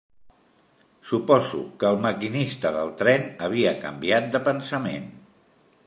[1.09, 5.11] Suposo que el maquinista del tren havia canviat de pensament